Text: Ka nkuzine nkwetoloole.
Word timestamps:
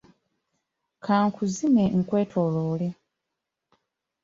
Ka 1.05 1.15
nkuzine 1.27 1.83
nkwetoloole. 1.99 2.87